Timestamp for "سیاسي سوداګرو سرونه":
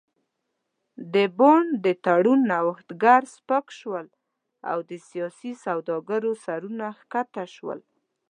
5.09-6.85